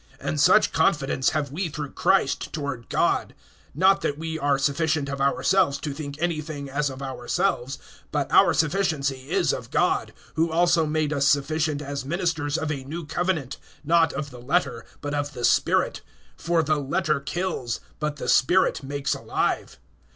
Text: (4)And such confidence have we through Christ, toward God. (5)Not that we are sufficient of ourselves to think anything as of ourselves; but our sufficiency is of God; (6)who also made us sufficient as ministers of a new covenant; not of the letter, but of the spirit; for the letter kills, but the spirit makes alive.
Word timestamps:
(4)And 0.19 0.39
such 0.39 0.73
confidence 0.73 1.29
have 1.29 1.51
we 1.51 1.69
through 1.69 1.91
Christ, 1.91 2.51
toward 2.51 2.89
God. 2.89 3.35
(5)Not 3.77 4.01
that 4.01 4.17
we 4.17 4.39
are 4.39 4.57
sufficient 4.57 5.07
of 5.09 5.21
ourselves 5.21 5.77
to 5.77 5.93
think 5.93 6.19
anything 6.19 6.67
as 6.71 6.89
of 6.89 7.03
ourselves; 7.03 7.77
but 8.11 8.25
our 8.31 8.51
sufficiency 8.51 9.29
is 9.29 9.53
of 9.53 9.69
God; 9.69 10.11
(6)who 10.35 10.51
also 10.51 10.87
made 10.87 11.13
us 11.13 11.27
sufficient 11.27 11.83
as 11.83 12.03
ministers 12.03 12.57
of 12.57 12.71
a 12.71 12.83
new 12.83 13.05
covenant; 13.05 13.57
not 13.83 14.11
of 14.13 14.31
the 14.31 14.41
letter, 14.41 14.85
but 15.01 15.13
of 15.13 15.33
the 15.33 15.45
spirit; 15.45 16.01
for 16.35 16.63
the 16.63 16.79
letter 16.79 17.19
kills, 17.19 17.79
but 17.99 18.15
the 18.15 18.27
spirit 18.27 18.81
makes 18.81 19.13
alive. 19.13 19.77